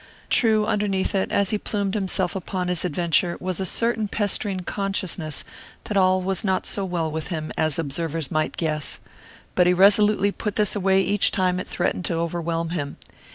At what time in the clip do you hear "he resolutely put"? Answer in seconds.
9.67-10.55